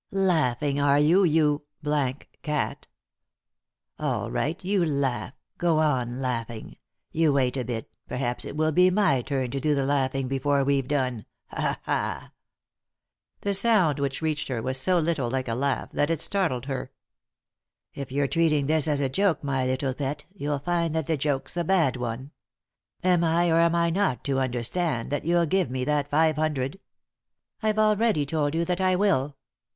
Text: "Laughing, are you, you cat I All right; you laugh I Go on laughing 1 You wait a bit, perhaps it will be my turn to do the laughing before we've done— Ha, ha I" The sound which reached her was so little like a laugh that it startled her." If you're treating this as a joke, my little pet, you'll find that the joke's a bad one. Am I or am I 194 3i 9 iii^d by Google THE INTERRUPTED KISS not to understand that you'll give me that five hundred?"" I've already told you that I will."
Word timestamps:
"Laughing, 0.11 0.79
are 0.79 0.97
you, 0.97 1.23
you 1.23 1.61
cat 2.41 2.87
I 3.99 4.03
All 4.03 4.31
right; 4.31 4.65
you 4.65 4.83
laugh 4.83 5.33
I 5.33 5.37
Go 5.59 5.77
on 5.77 6.19
laughing 6.19 6.65
1 6.65 6.75
You 7.11 7.33
wait 7.33 7.55
a 7.55 7.63
bit, 7.63 7.87
perhaps 8.07 8.43
it 8.43 8.55
will 8.57 8.71
be 8.71 8.89
my 8.89 9.21
turn 9.21 9.51
to 9.51 9.59
do 9.59 9.75
the 9.75 9.85
laughing 9.85 10.27
before 10.27 10.63
we've 10.63 10.87
done— 10.87 11.27
Ha, 11.49 11.79
ha 11.83 12.19
I" 12.19 12.29
The 13.41 13.53
sound 13.53 13.99
which 13.99 14.23
reached 14.23 14.47
her 14.47 14.59
was 14.59 14.79
so 14.81 14.97
little 14.97 15.29
like 15.29 15.47
a 15.47 15.53
laugh 15.53 15.91
that 15.91 16.09
it 16.09 16.19
startled 16.19 16.65
her." 16.65 16.91
If 17.93 18.11
you're 18.11 18.27
treating 18.27 18.65
this 18.65 18.87
as 18.87 19.01
a 19.01 19.07
joke, 19.07 19.43
my 19.43 19.67
little 19.67 19.93
pet, 19.93 20.25
you'll 20.33 20.57
find 20.57 20.95
that 20.95 21.05
the 21.05 21.15
joke's 21.15 21.55
a 21.55 21.63
bad 21.63 21.95
one. 21.95 22.31
Am 23.03 23.23
I 23.23 23.51
or 23.51 23.59
am 23.59 23.75
I 23.75 23.85
194 23.85 23.85
3i 23.85 23.85
9 23.85 23.85
iii^d 23.85 23.85
by 23.85 23.85
Google 23.85 23.85
THE 23.85 23.85
INTERRUPTED 23.85 23.91
KISS 23.91 23.93
not 23.93 24.23
to 24.23 24.39
understand 24.41 25.09
that 25.11 25.25
you'll 25.25 25.45
give 25.45 25.69
me 25.69 25.85
that 25.85 26.09
five 26.09 26.35
hundred?"" 26.37 26.79
I've 27.63 27.77
already 27.77 28.25
told 28.25 28.55
you 28.55 28.65
that 28.65 28.81
I 28.81 28.95
will." 28.95 29.37